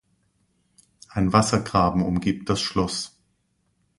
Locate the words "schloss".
2.59-3.19